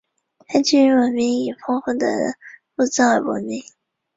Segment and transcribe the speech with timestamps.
[0.47, 2.07] 该地区的文明以丰富的
[2.73, 3.63] 墓葬而闻名。